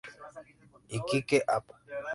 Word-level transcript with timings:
Iquique, 0.97 1.39
Av. 1.55 1.63